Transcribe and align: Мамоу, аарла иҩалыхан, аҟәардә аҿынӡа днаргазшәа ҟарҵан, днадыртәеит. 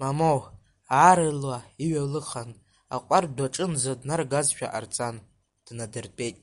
Мамоу, 0.00 0.40
аарла 0.98 1.58
иҩалыхан, 1.84 2.50
аҟәардә 2.94 3.42
аҿынӡа 3.46 3.92
днаргазшәа 4.00 4.68
ҟарҵан, 4.72 5.16
днадыртәеит. 5.66 6.36